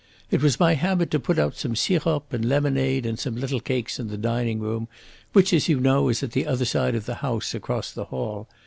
[0.31, 3.99] It was my habit to put out some sirop and lemonade and some little cakes
[3.99, 4.87] in the dining room,
[5.33, 8.47] which, as you know, is at the other side of the house across the hall.